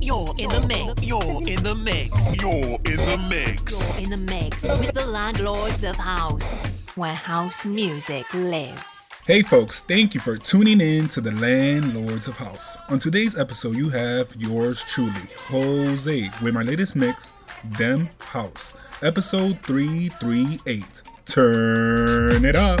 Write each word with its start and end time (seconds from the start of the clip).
You're 0.00 0.34
in 0.38 0.48
the 0.50 0.64
mix. 0.66 1.02
You're 1.02 1.42
in 1.46 1.62
the 1.62 1.74
mix. 1.74 2.36
You're 2.36 2.78
in 2.84 2.96
the 2.96 3.26
mix. 3.28 3.88
You're 3.88 3.98
in 3.98 4.10
the 4.10 4.16
mix 4.16 4.62
with 4.62 4.94
the 4.94 5.06
landlords 5.06 5.84
of 5.84 5.96
house, 5.96 6.54
where 6.96 7.14
house 7.14 7.64
music 7.64 8.32
lives. 8.34 8.82
Hey 9.24 9.42
folks, 9.42 9.82
thank 9.82 10.14
you 10.14 10.20
for 10.20 10.36
tuning 10.36 10.80
in 10.80 11.06
to 11.08 11.20
the 11.20 11.32
Landlords 11.32 12.28
of 12.28 12.36
House. 12.38 12.78
On 12.88 12.98
today's 12.98 13.38
episode, 13.38 13.76
you 13.76 13.90
have 13.90 14.34
yours 14.36 14.82
truly, 14.84 15.12
Jose, 15.48 16.30
with 16.40 16.54
my 16.54 16.62
latest 16.62 16.96
mix, 16.96 17.34
Dem 17.76 18.08
House, 18.20 18.74
episode 19.02 19.60
338. 19.60 21.02
Turn 21.26 22.44
it 22.44 22.56
up. 22.56 22.80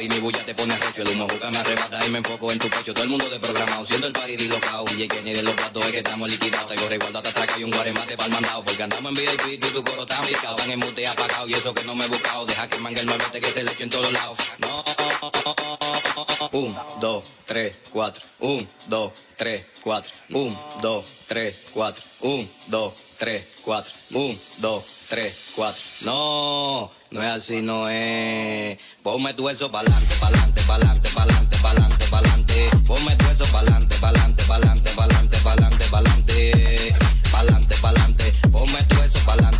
Party, 0.00 0.08
mi 0.08 0.20
bulla 0.20 0.44
te 0.44 0.54
pone 0.54 0.74
arrecho. 0.74 1.02
El 1.02 1.08
humo 1.08 1.28
juca 1.28 1.50
me 1.50 1.58
arrebata 1.58 2.06
y 2.06 2.10
me 2.10 2.18
enfoco 2.18 2.52
en 2.52 2.58
tu 2.58 2.68
pecho. 2.68 2.94
Todo 2.94 3.04
el 3.04 3.10
mundo 3.10 3.28
de 3.28 3.38
programado, 3.38 3.86
siendo 3.86 4.06
el 4.06 4.12
party 4.12 4.36
dislocado. 4.36 4.84
Y 4.96 5.08
que 5.08 5.22
ni 5.22 5.32
de 5.32 5.42
los 5.42 5.54
platos 5.54 5.84
es 5.86 5.92
que 5.92 5.98
estamos 5.98 6.30
liquidados. 6.30 6.66
Traigo 6.66 6.88
resguardo 6.88 7.18
hasta 7.18 7.30
atrás 7.30 7.46
que 7.46 7.54
hay 7.54 7.64
un 7.64 7.70
guaremate 7.70 8.16
para 8.16 8.26
el 8.26 8.32
mandado. 8.32 8.64
Porque 8.64 8.82
andamos 8.82 9.10
en 9.10 9.14
VIP 9.14 9.46
y 9.52 9.58
tu 9.58 9.84
coro 9.84 10.02
está 10.02 10.22
picado. 10.22 10.56
Van 10.56 10.70
en 10.70 10.78
mute 10.78 11.06
apagado 11.06 11.48
y 11.48 11.52
eso 11.54 11.74
que 11.74 11.84
no 11.84 11.94
me 11.94 12.04
he 12.04 12.08
buscado. 12.08 12.46
Deja 12.46 12.68
que 12.68 12.78
mangue 12.78 13.00
el 13.00 13.06
malvete 13.06 13.40
que 13.40 13.50
se 13.50 13.62
le 13.62 13.72
eche 13.72 13.84
en 13.84 13.90
todos 13.90 14.12
lados. 14.12 14.38
No. 14.58 14.84
Un, 16.52 16.76
dos, 17.00 17.24
tres, 17.46 17.74
cuatro. 17.92 18.22
Un, 18.40 18.68
dos, 18.86 19.12
tres, 19.36 19.66
cuatro. 19.82 20.12
Un, 20.30 20.58
dos, 20.80 21.04
tres, 21.26 21.56
cuatro. 21.72 22.02
Un, 22.20 22.48
dos, 22.68 22.94
tres, 23.18 23.58
cuatro. 23.62 23.92
Un, 24.12 24.38
dos, 24.58 24.84
tres, 25.08 25.52
cuatro. 25.54 25.82
No, 26.02 26.90
no 27.10 27.22
es 27.22 27.28
así, 27.28 27.62
no 27.62 27.88
es. 27.88 28.78
Ponme 29.02 29.34
tu 29.34 29.48
eso 29.48 29.70
pa'lante, 29.70 30.14
pa'lante, 30.20 30.62
pa'lante, 30.62 31.10
pa'lante, 31.10 31.56
pa'lante, 31.58 32.06
pa'lante. 32.06 32.70
Ponme 32.86 33.16
tu 33.16 33.26
eso 33.26 33.44
pa'lante, 33.52 33.96
pa'lante, 33.96 34.44
pa'lante, 34.44 34.90
pa'lante, 34.94 35.38
pa'lante, 35.42 35.84
pa'lante. 35.90 36.94
Pa'lante, 37.32 37.76
pa'lante. 37.80 38.32
Ponme 38.52 38.84
tu 38.88 39.02
eso 39.02 39.18
pa'lante. 39.24 39.59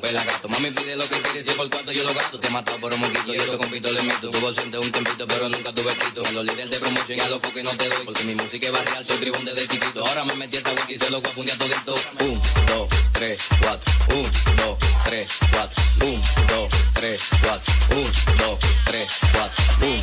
Pues 0.00 0.12
pelagato. 0.12 0.48
Mami, 0.48 0.70
pide 0.70 0.96
lo 0.96 1.08
que 1.08 1.20
quiere, 1.20 1.42
si 1.42 1.50
por 1.50 1.68
cuarto 1.70 1.92
yo 1.92 2.04
lo 2.04 2.14
gasto. 2.14 2.38
Te 2.38 2.48
he 2.48 2.50
matado 2.50 2.78
por 2.78 2.92
un 2.92 3.00
moquito 3.00 3.34
y 3.34 3.38
eso 3.38 3.58
compito 3.58 3.90
le 3.90 4.02
meto. 4.02 4.30
Tuvo 4.30 4.48
ausente 4.48 4.78
un 4.78 4.92
tempito, 4.92 5.26
pero 5.26 5.48
nunca 5.48 5.72
tuve 5.72 5.94
quito. 5.94 6.24
A 6.24 6.30
los 6.32 6.44
líderes 6.44 6.70
de 6.70 6.78
promoción 6.78 7.18
y 7.18 7.20
a 7.20 7.28
los 7.28 7.40
foques 7.42 7.64
no 7.64 7.70
te 7.70 7.88
doy. 7.88 8.04
Porque 8.04 8.24
mi 8.24 8.34
música 8.34 8.66
es 8.66 8.72
barrial, 8.72 9.06
soy 9.06 9.16
tribún 9.18 9.44
desde 9.44 9.68
chiquito. 9.68 10.06
Ahora 10.06 10.24
me 10.24 10.34
metí 10.34 10.56
esta 10.56 10.70
wiki 10.72 10.94
y 10.94 10.98
se 10.98 11.10
lo 11.10 11.20
voy 11.20 11.50
a 11.50 11.58
todito. 11.58 11.94
Un, 12.20 12.40
dos, 12.66 12.88
tres, 13.12 13.42
cuatro. 13.60 13.92
Un, 14.08 14.30
dos, 14.56 14.78
tres, 15.04 15.32
cuatro. 15.50 15.82
Un, 16.00 16.20
dos, 16.48 16.68
tres, 16.94 17.22
cuatro. 17.42 17.72
Un, 17.90 18.10
dos, 18.38 18.58
tres, 18.84 19.12
cuatro. 19.32 19.56
Un, 19.82 19.96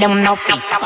them 0.00 0.22
no 0.22 0.36
feet. 0.36 0.85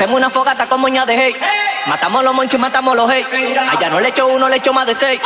Hacemos 0.00 0.16
una 0.16 0.30
fogata 0.30 0.66
con 0.66 0.80
moña 0.80 1.04
de 1.04 1.14
hey. 1.14 1.36
Matamos 1.86 2.24
los 2.24 2.34
monchos 2.34 2.54
y 2.54 2.56
matamos 2.56 2.96
los 2.96 3.12
hey. 3.12 3.22
Allá 3.70 3.90
no 3.90 4.00
le 4.00 4.08
echo 4.08 4.28
uno, 4.28 4.48
le 4.48 4.56
echo 4.56 4.72
más 4.72 4.86
de 4.86 4.94
seis. 4.94 5.20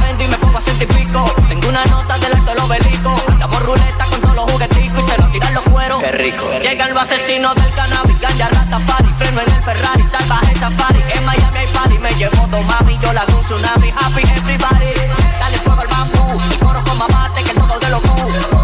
Vendo 0.00 0.24
y 0.24 0.28
me 0.28 0.38
pongo 0.38 0.56
a 0.56 0.62
ciento 0.62 0.86
pico. 0.86 1.30
Tengo 1.46 1.68
una 1.68 1.84
nota 1.84 2.16
del 2.16 2.32
alto 2.32 2.54
los 2.54 2.66
belicos. 2.66 3.22
Damos 3.38 3.62
ruleta 3.62 4.06
con 4.06 4.20
todos 4.22 4.34
los 4.34 4.50
jugueticos 4.50 5.04
y 5.04 5.10
se 5.10 5.18
nos 5.18 5.30
tiran 5.30 5.52
los 5.52 5.62
cueros. 5.64 6.02
Qué 6.02 6.10
rico. 6.12 6.50
Llega 6.58 6.86
el 6.86 6.96
asesino 6.96 7.54
del 7.54 7.74
cannabis, 7.74 8.18
ganja, 8.18 8.48
rata, 8.48 8.80
party. 8.86 9.12
Freno 9.18 9.42
en 9.42 9.50
el 9.50 9.62
Ferrari, 9.62 10.06
salvaje 10.06 10.56
safari. 10.56 11.04
En 11.16 11.24
Miami 11.26 11.58
hay 11.58 11.66
party. 11.66 11.98
Me 11.98 12.14
llevo 12.14 12.46
dos 12.46 12.64
mami, 12.64 12.98
yo 13.02 13.12
la 13.12 13.20
hago 13.20 13.36
un 13.36 13.44
tsunami. 13.44 13.90
Happy 13.90 14.22
everybody. 14.22 14.94
Dale 15.38 15.58
fuego 15.58 15.82
al 15.82 15.88
bambú. 15.88 16.40
Y 16.50 16.64
coro 16.64 16.82
con 16.82 16.96
mamate 16.96 17.42
que 17.42 17.52
todo 17.52 17.78
de 17.78 17.90
locura. 17.90 18.63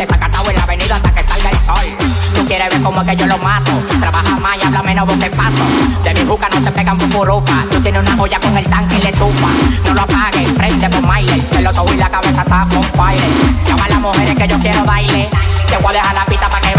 desacatado 0.00 0.48
en 0.48 0.56
la 0.56 0.62
avenida 0.62 0.96
hasta 0.96 1.14
que 1.14 1.22
salga 1.22 1.50
el 1.50 1.58
sol. 1.58 2.08
Tú 2.34 2.46
quieres 2.46 2.70
ver 2.70 2.80
cómo 2.80 3.02
es 3.02 3.08
que 3.08 3.16
yo 3.16 3.26
lo 3.26 3.36
mato. 3.38 3.72
Trabaja 4.00 4.36
más 4.38 4.56
y 4.56 4.66
habla 4.66 4.82
menos 4.82 5.06
vos 5.06 5.18
te 5.18 5.28
paso. 5.30 5.62
De 6.02 6.14
mi 6.14 6.26
juca 6.26 6.48
no 6.54 6.64
se 6.64 6.70
pegan 6.70 6.96
bufuruca. 6.96 7.66
Tú 7.70 7.80
tienes 7.82 8.00
una 8.00 8.22
olla 8.22 8.40
con 8.40 8.56
el 8.56 8.64
tanque 8.64 8.96
y 8.96 9.02
le 9.02 9.12
tupa. 9.12 9.50
No 9.84 9.94
lo 9.94 10.00
apagues, 10.00 10.48
prende 10.52 10.88
por 10.88 11.02
Miley. 11.02 11.46
El 11.58 11.66
otro 11.66 11.84
y 11.92 11.96
la 11.98 12.08
cabeza 12.08 12.42
está 12.42 12.66
con 12.70 12.82
fire. 12.82 13.30
Llama 13.68 13.84
a 13.84 13.88
las 13.88 14.00
mujeres 14.00 14.36
que 14.36 14.48
yo 14.48 14.58
quiero 14.58 14.84
baile. 14.84 15.28
Te 15.66 15.76
voy 15.76 15.90
a 15.90 15.98
dejar 15.98 16.14
la 16.14 16.24
pita 16.24 16.48
para 16.48 16.62
que 16.62 16.69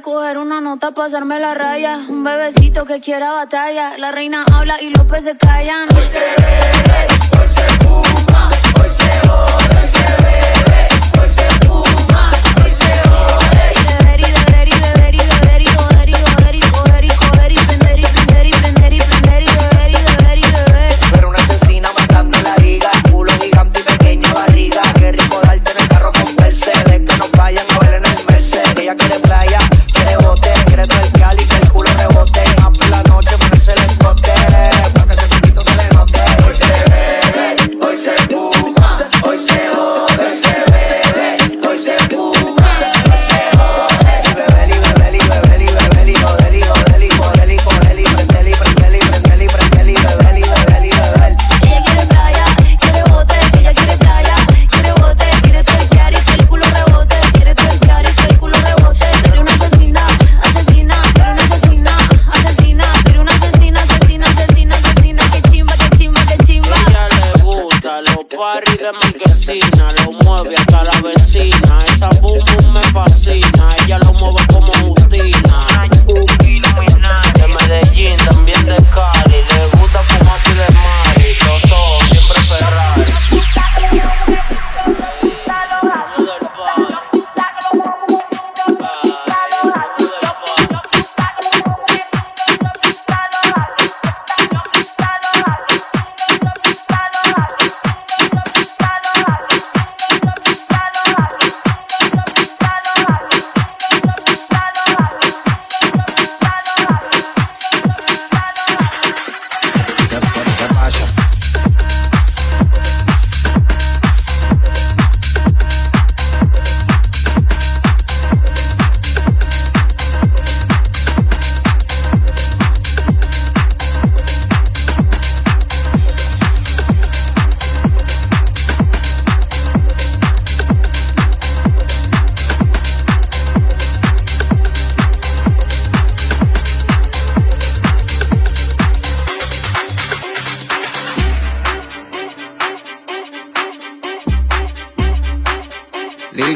coger 0.00 0.38
una 0.38 0.60
nota, 0.60 0.92
pasarme 0.92 1.38
la 1.38 1.54
raya. 1.54 1.98
Un 2.08 2.24
bebecito 2.24 2.84
que 2.84 3.00
quiera 3.00 3.32
batalla. 3.32 3.96
La 3.98 4.12
reina 4.12 4.44
habla 4.52 4.80
y 4.80 4.90
los 4.90 5.04
peces 5.06 5.36
callan. 5.38 5.88
Hoy 5.96 6.04
se 6.04 6.18
bebe, 6.18 7.06
hoy 7.40 8.25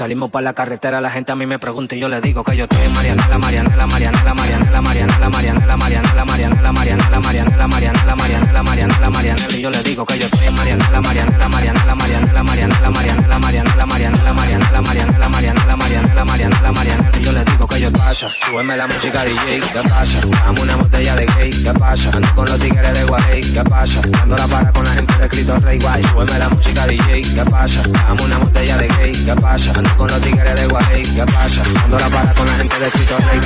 Salimos 0.00 0.30
para 0.30 0.44
la 0.44 0.54
carretera, 0.54 0.98
la 1.02 1.10
gente 1.10 1.30
a 1.30 1.36
mí 1.36 1.44
me 1.44 1.58
pregunta 1.58 1.94
y 1.94 2.00
yo 2.00 2.08
le 2.08 2.22
digo 2.22 2.42
que 2.42 2.56
yo 2.56 2.64
estoy 2.64 2.80
en 2.86 2.92
Marianela, 2.94 3.36
Marianela, 3.36 3.86
Marianela, 3.86 4.32
Marianela, 4.32 4.80
Marianela, 4.80 5.28
Marianela, 5.28 5.76
Marianela, 5.76 6.16
Marianela, 6.16 6.76
Marianela, 6.78 7.18
Marianela, 7.18 7.66
Marianela, 7.66 8.16
Marianela, 8.16 8.62
Marianela, 8.62 9.10
Marianela, 9.10 9.56
y 9.58 9.60
yo 9.60 9.70
le 9.70 9.82
digo 9.82 10.06
que 10.06 10.18
yo 10.18 10.24
estoy 10.24 10.46
en 10.46 10.54
Marianela, 10.54 11.00
Marianela, 11.02 11.48
Marianela, 11.50 11.94
Marianela, 11.94 12.42
Marianela, 12.42 12.90
Marianela, 12.90 13.38
Marianela, 13.38 13.84
Marianela, 13.84 14.36
Marianela, 14.38 14.80
Marianela, 14.80 15.28
Marianela, 15.28 15.76
Marianela, 15.76 16.24
Marianela, 16.24 16.72
Marianela, 16.72 17.18
yo 17.20 17.32
le 17.32 17.44
digo 17.44 17.59
yo 17.80 17.90
pasa, 17.92 18.28
súbeme 18.44 18.76
la 18.76 18.86
música 18.86 19.24
DJ, 19.24 19.60
¿qué 19.72 19.82
pasa? 19.88 20.20
Dame 20.44 20.60
una 20.60 20.76
botella 20.76 21.16
de 21.16 21.24
gay, 21.24 21.50
¿qué 21.50 21.72
pasa? 21.72 22.10
Ando 22.12 22.34
con 22.34 22.44
los 22.44 22.58
tigres 22.58 22.92
de 22.92 23.04
Guay, 23.04 23.40
¿qué 23.40 23.64
pasa? 23.64 24.02
Dando 24.02 24.36
la 24.36 24.46
para 24.46 24.70
con 24.70 24.84
la 24.84 24.92
gente 24.92 25.14
de 25.16 25.28
Cristo 25.28 25.58
Rey 25.60 25.78
Guay, 25.78 26.02
súbeme 26.04 26.38
la 26.38 26.48
música 26.50 26.86
DJ, 26.86 27.22
¿qué 27.22 27.44
pasa? 27.50 27.82
Dame 27.88 28.22
una 28.22 28.38
botella 28.38 28.76
de 28.76 28.88
gay, 28.88 29.12
¿qué 29.24 29.34
pasa? 29.34 29.72
Ando 29.74 29.96
con 29.96 30.08
los 30.08 30.20
tigres 30.20 30.54
de 30.54 30.66
Guay, 30.66 31.02
¿qué 31.02 31.24
pasa? 31.24 31.62
Dando 31.74 31.98
la 31.98 32.08
para 32.10 32.34
con 32.34 32.46
la 32.46 32.52
gente 32.52 32.78
de 32.78 32.90
Cristo 32.90 33.16
Rey. 33.16 33.40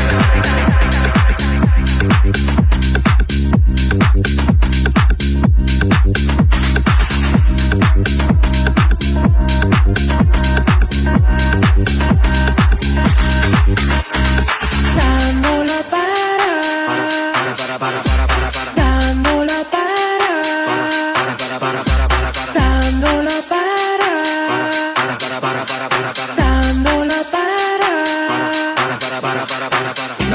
Dándola 6.04 6.23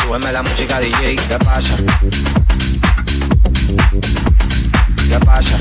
Súbeme 0.00 0.30
la 0.32 0.42
música 0.42 0.78
DJ, 0.78 1.16
¿qué 1.16 1.38
pasa? 1.38 1.76
¿Qué 5.08 5.18
pasa? 5.18 5.58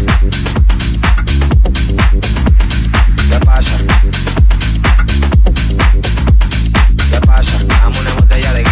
¿Qué 3.30 3.40
pasa? 3.44 3.78
¿Qué 7.10 7.20
pasa? 7.26 7.58
Dame 7.68 8.00
una 8.00 8.14
botella 8.14 8.54
de 8.54 8.64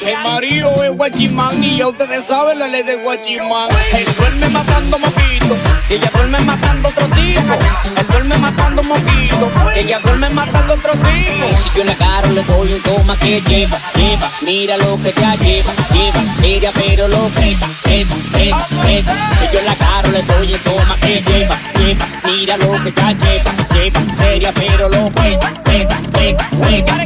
El 0.00 0.18
marido 0.22 0.84
es 0.84 0.90
guachimán 0.96 1.62
y 1.62 1.78
ya 1.78 1.88
ustedes 1.88 2.24
saben 2.24 2.58
la 2.58 2.68
ley 2.68 2.82
de 2.82 2.96
guachimán. 2.96 3.68
Él 3.96 4.06
duerme 4.18 4.48
matando 4.48 4.98
moquitos, 4.98 5.58
y 5.88 5.94
ella 5.94 6.10
duerme 6.12 6.38
matando 6.40 6.88
otro 6.88 7.06
tipo. 7.08 7.54
Él 7.96 8.06
duerme 8.08 8.38
matando 8.38 8.82
moquitos, 8.82 9.48
y 9.74 9.78
ella 9.78 9.98
duerme 10.00 10.30
matando 10.30 10.74
otro 10.74 10.92
tipo. 10.92 11.46
Si 11.62 11.78
yo 11.78 11.84
la 11.84 11.94
caro 11.94 12.30
le 12.32 12.42
doy 12.42 12.74
un 12.74 12.82
toma 12.82 13.18
que 13.18 13.40
lleva, 13.40 13.78
lleva, 13.94 14.30
mira 14.42 14.76
lo 14.76 15.00
que 15.02 15.12
ya 15.12 15.34
lleva, 15.36 15.72
lleva, 15.92 16.22
seria 16.40 16.70
pero 16.74 17.08
lo 17.08 17.28
preta, 17.28 17.68
preta, 17.82 18.14
preta, 18.32 18.66
preta. 18.82 19.30
Si 19.40 19.56
yo 19.56 19.62
la 19.64 19.74
caro 19.74 20.10
le 20.10 20.22
doy 20.22 20.54
un 20.54 20.60
toma 20.60 20.96
que 21.00 21.22
lleva, 21.22 21.58
lleva, 21.78 22.06
mira 22.24 22.56
lo 22.56 22.72
que 22.82 22.92
ya 22.92 23.12
lleva, 23.12 23.50
lleva, 23.72 24.00
seria 24.18 24.52
pero 24.52 24.88
lo 24.88 25.10
preta, 25.10 25.50
preta, 25.64 26.00
preta, 26.12 26.48
preta. 26.60 27.04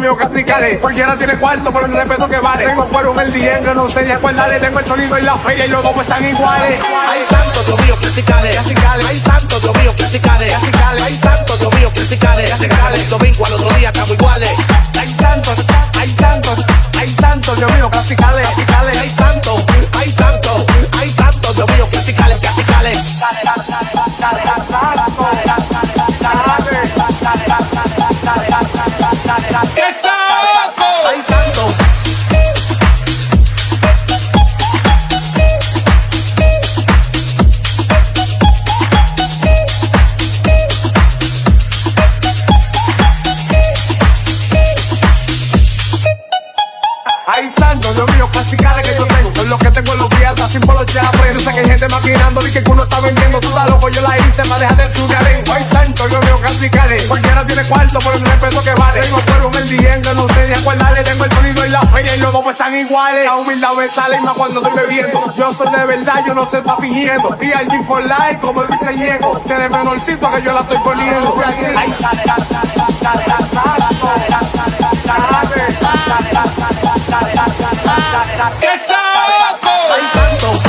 Mío, 0.00 0.16
casi 0.16 0.44
cale. 0.44 0.78
Cualquiera 0.78 1.16
tiene 1.16 1.36
cuarto 1.38 1.72
por 1.72 1.84
el 1.84 1.92
respeto 1.92 2.28
que 2.28 2.38
vale. 2.38 2.66
Tengo 2.66 2.88
cuero 2.88 3.12
en 3.20 3.20
el 3.20 3.32
que 3.32 3.74
no 3.74 3.88
sé 3.88 4.04
ni 4.04 4.12
a 4.12 4.18
cuál 4.18 4.36
darle. 4.36 4.60
Tengo 4.60 4.78
el 4.78 4.86
sonido 4.86 5.16
en 5.16 5.24
la 5.24 5.36
feria 5.38 5.66
y 5.66 5.68
los 5.68 5.82
dos 5.82 5.92
pues 5.92 6.08
están 6.08 6.24
iguales. 6.24 6.80
Ay, 7.08 7.20
santo, 7.28 7.62
Dios 7.64 7.80
mío, 7.82 7.96
casi 8.00 8.22
cale. 8.22 8.50
Casi 8.54 8.74
cale. 8.74 9.04
Ay, 9.08 9.20
santo, 9.20 9.60
Dios 9.60 9.76
mío, 9.78 9.94
casi 9.98 10.18
cale. 10.20 10.46
Casi 10.48 10.70
cale. 10.70 11.02
Ay, 11.02 11.16
santo, 11.16 11.56
Dios 11.56 11.74
mío, 11.74 11.92
casi 11.94 12.16
cale. 12.16 12.48
Casi 12.48 12.68
cale. 12.68 13.00
El 13.00 13.08
domingo 13.10 13.46
al 13.46 13.52
otro 13.52 13.70
día 13.70 13.88
estamos 13.88 14.10
iguales. 14.10 14.50
Ay, 14.98 15.16
santo, 15.18 15.54
ay, 16.00 16.16
santo, 16.18 16.56
ay, 16.98 17.16
santo, 17.20 17.56
Dios 17.56 17.72
mío, 17.72 17.90
casi 17.90 18.16
cale. 18.16 18.42
Casi 18.42 18.62
cale. 18.64 18.78
Pues 62.48 62.60
están 62.60 62.74
iguales. 62.74 63.26
La 63.26 63.36
humildad 63.36 63.74
me 63.74 63.86
sale 63.88 64.18
más 64.20 64.32
cuando 64.32 64.66
estoy 64.66 64.80
bebiendo. 64.80 65.34
Yo 65.34 65.52
soy 65.52 65.70
de 65.70 65.84
verdad, 65.84 66.24
yo 66.26 66.32
no 66.32 66.46
sé 66.46 66.58
estar 66.58 66.80
fingiendo. 66.80 67.32
Al 67.32 67.84
for 67.84 68.02
life, 68.02 68.38
como 68.40 68.64
dice 68.64 68.96
Ñeco. 68.96 69.38
Desde 69.44 69.68
menorcito 69.68 70.30
que 70.30 70.42
yo 70.42 70.54
la 70.54 70.60
estoy 70.60 70.78
poniendo. 70.78 71.34
Ah, 78.90 80.67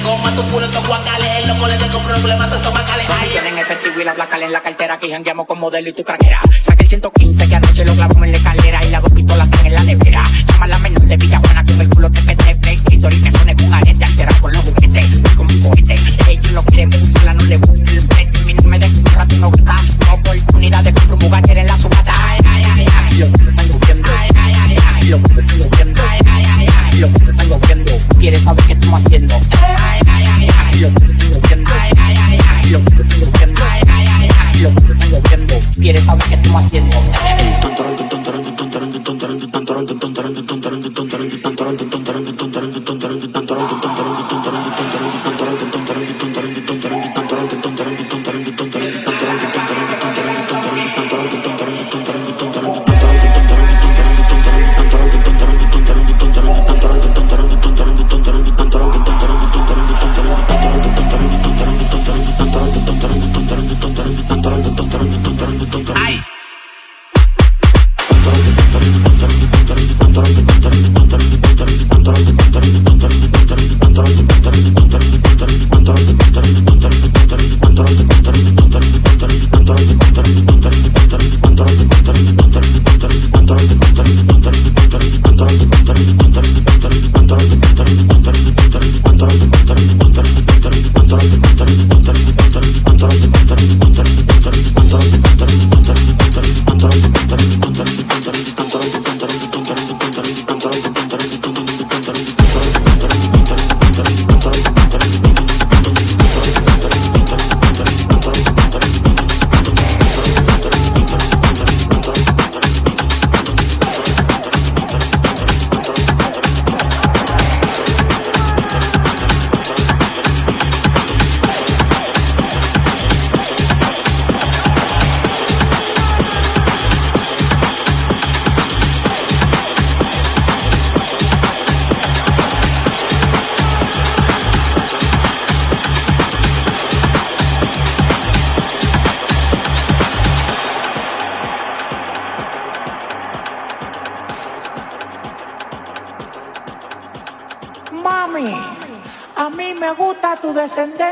que 0.00 0.06
coma 0.06 0.30
tu 0.34 0.42
culo 0.50 0.66
en 0.66 0.72
tu 0.72 0.80
guacales. 0.86 1.46
Loco 1.46 1.66
le 1.66 1.76
tengo 1.76 1.98
problemas 2.00 2.52
estomacales. 2.52 3.10
Ahí 3.10 3.28
tienen 3.30 3.58
efectivo 3.58 4.00
y 4.00 4.04
la 4.04 4.14
placa 4.14 4.38
en 4.38 4.52
la 4.52 4.60
cartera. 4.60 4.98
Que 4.98 5.10
jangueamos 5.10 5.46
con 5.46 5.58
modelo 5.58 5.88
y 5.88 5.92
tu 5.92 6.04
craquera. 6.04 6.40
Saqué 6.62 6.84
el 6.84 6.88
115 6.88 7.48
que 7.48 7.54
anoche 7.54 7.84
lo 7.84 7.94
clavamos 7.94 8.24
en 8.24 8.32
la 8.32 8.38
escalera. 8.38 8.80
Y 8.84 8.90
las 8.90 9.02
dos 9.02 9.12
pistolas 9.12 9.46
están 9.46 9.66
en 9.66 9.74
la 9.74 9.82
nevera. 9.82 10.22
Llama 10.46 10.64
a 10.64 10.68
la 10.68 10.78
menor 10.78 11.02
de 11.02 11.16
Villajuana 11.16 11.64
con 11.64 11.80
el 11.80 11.88
culo 11.88 12.10
que 12.10 12.20
te 12.20 12.36
te 12.36 12.72
y 12.72 12.78
que 12.78 13.30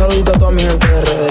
saludito 0.00 0.32
a 0.32 0.38
toda 0.38 0.52
mi 0.52 0.62
gente 0.62 0.86
de. 0.86 1.29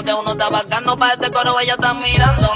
que 0.00 0.14
uno 0.14 0.32
está 0.32 0.48
bacano, 0.48 0.96
pa' 0.96 1.12
este 1.12 1.30
coro 1.30 1.60
ella 1.60 1.74
está 1.74 1.92
mirando. 1.92 2.50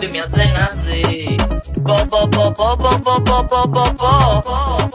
Y 0.00 0.08
me 0.08 0.20
hacen 0.20 0.56
así. 0.56 1.36
Po, 1.84 2.06
po, 2.06 2.30
po, 2.30 2.54
po, 2.54 2.78
po, 2.78 2.98
po, 2.98 3.24
po, 3.24 3.42
po, 3.42 3.64
po, 3.74 3.94
po. 3.94 4.86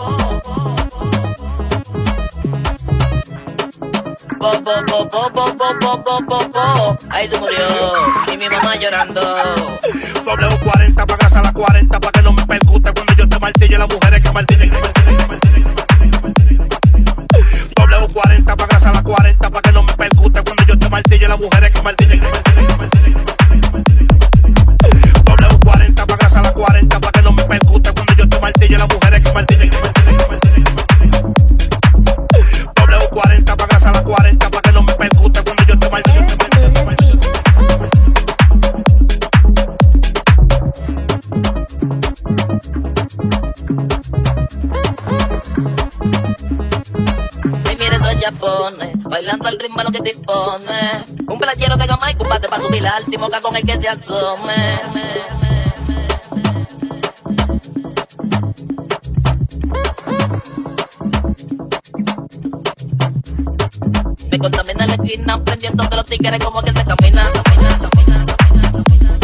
Ahí 7.09 7.27
se 7.27 7.37
murió. 7.37 7.57
Y 8.31 8.37
mi 8.37 8.47
mamá 8.49 8.75
llorando. 8.75 9.21
W40 10.25 11.05
casa 11.31 11.39
a 11.39 11.43
las 11.43 11.53
40 11.53 11.99
para 11.99 12.11
que 12.11 12.21
no 12.21 12.33
me 12.33 12.45
percute 12.45 12.91
cuando 12.91 13.13
yo 13.15 13.29
te 13.29 13.39
martille 13.39 13.77
la 13.77 13.87
mujer 13.87 14.20
te 53.81 53.89
asomes. 53.89 54.79
Me 64.29 64.37
contamina 64.37 64.85
la 64.85 64.93
esquina, 64.93 65.43
prendiendo 65.43 65.83
de 65.85 65.95
los 65.95 66.05
tigres 66.05 66.39
como 66.39 66.61
que 66.61 66.71
se 66.71 66.85
camina. 66.85 67.31
camina, 67.33 67.79
camina, 67.79 68.21
camina 68.71 69.17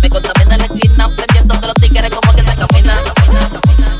Me 0.00 0.10
contamina 0.10 0.56
la 0.58 0.64
esquina, 0.64 1.08
prendiendo 1.16 1.54
de 1.54 1.66
los 1.68 1.74
tigres 1.76 2.10
como 2.10 2.32
que 2.34 2.42
se 2.42 2.56
camina. 2.56 2.94
camina, 3.14 3.48
camina, 3.48 3.92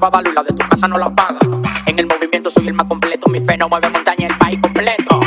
va 0.00 0.08
a 0.12 0.22
y 0.22 0.32
la 0.32 0.42
de 0.42 0.54
tu 0.54 0.68
casa 0.68 0.88
no 0.88 0.98
la 0.98 1.10
paga. 1.10 1.38
En 1.86 1.98
el 1.98 2.06
movimiento 2.06 2.50
soy 2.50 2.68
el 2.68 2.74
más 2.74 2.86
completo, 2.86 3.28
mi 3.28 3.40
fe 3.40 3.56
no 3.56 3.68
mueve 3.68 3.90
montaña, 3.90 4.28
el 4.28 4.38
país 4.38 4.58
completo. 4.60 5.20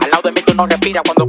Al 0.00 0.10
lado 0.10 0.22
de 0.22 0.32
mí 0.32 0.42
tú 0.42 0.54
no 0.54 0.66
respiras 0.66 1.02
cuando 1.02 1.26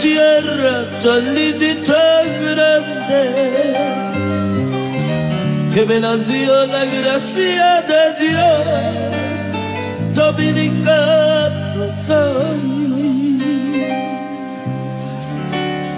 tierra 0.00 0.84
tan 1.02 1.24
tan 1.84 2.26
grande 2.42 3.22
que 5.72 5.84
me 5.84 6.00
la 6.00 6.16
dio 6.16 6.66
la 6.66 6.84
gracia 6.96 7.82
de 7.90 8.02
Dios. 8.20 8.64
Dominicano 10.14 11.84
soy, 12.06 12.62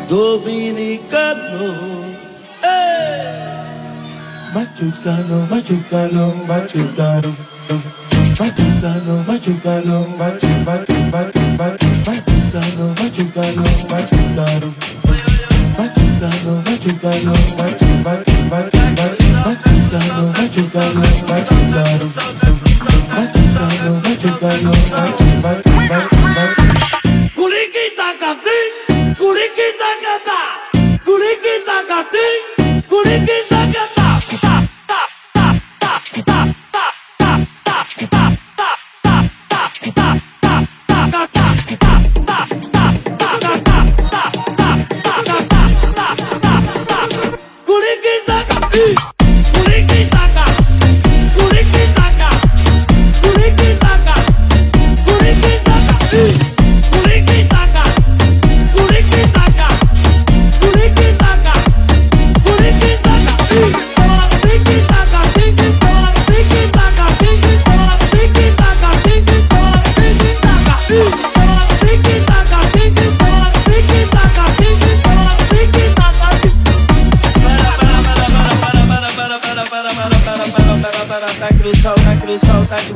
dominicano. 0.08 1.66
Machucano, 4.54 5.46
machucano, 5.50 6.24
machucano. 6.48 7.30
Machucano, 8.38 9.14
machucano, 9.28 9.96
machu, 10.18 10.48
machu, 10.66 10.94
machu, 11.10 11.38
machu, 11.46 11.48
machucano, 11.50 11.56
machucano, 11.56 11.56
machucano. 11.58 11.87
machungano, 12.08 12.94
machungano, 12.98 13.62
machungano. 13.90 14.68
Machungano, 15.76 16.52
machungano, 16.64 17.32
machungano, 17.58 18.24
machungano, 18.48 20.22
machungano, 20.32 21.02
machungano. 21.28 22.06
Machungano, 23.12 23.90
machungano, 24.04 24.72
machungano, 24.90 25.42
machungano. 25.42 26.57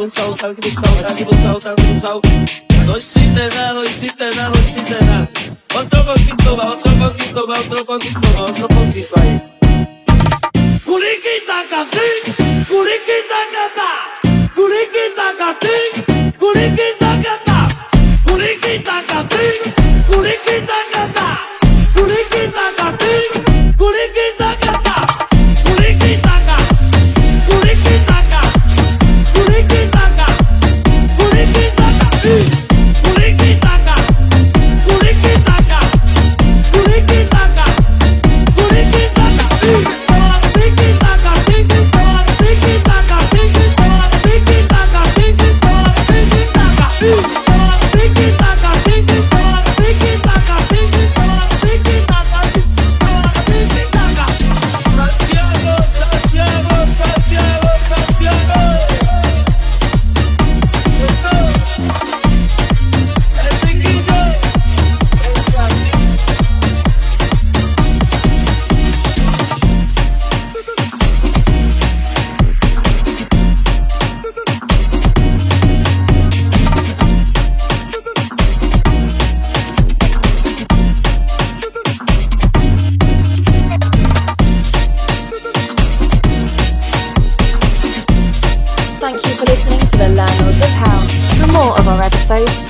que 0.03 0.11
sol, 0.11 0.34
dá 0.34 0.53
que 0.53 0.70
sol, 0.72 0.96
dá 1.00 1.14
que 1.14 1.24
sol, 1.24 1.61
dois 1.61 1.76
que 1.76 2.00
sol. 2.00 2.20
Noicitena, 2.86 3.72
noicitena, 3.72 4.48
noicitena. 4.48 5.28
Outro 5.76 6.05
pouquinho 6.05 6.57
mais, 6.57 6.68
outro 6.70 6.92
pouquinho 6.98 7.46
mais, 7.46 7.59
outro 7.61 7.84
pouquinho 7.84 8.20
mais, 8.20 8.40
outro 8.40 8.68
pouquinho 8.68 9.07
mais. 9.16 9.55
Curiquita 10.84 11.59
catim, 11.70 12.18
curiquita 12.66 13.40
cata, 13.53 13.90
curiquita 14.57 15.26
catim, 15.38 15.82
curiquita 16.36 17.11
cata, 17.22 17.59
curiquita 18.26 19.03
catim, 19.07 19.57
curiquita 20.11 20.82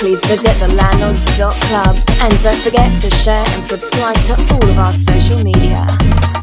please 0.02 0.24
visit 0.26 0.58
the 0.58 0.66
thelandlords.club. 0.66 1.96
And 2.22 2.42
don't 2.42 2.60
forget 2.60 3.00
to 3.02 3.10
share 3.10 3.44
and 3.54 3.64
subscribe 3.64 4.16
to 4.26 4.32
all 4.52 4.70
of 4.70 4.76
our 4.76 4.92
social 4.92 5.44
media. 5.44 6.41